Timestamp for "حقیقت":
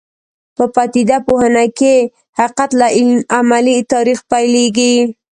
2.39-2.69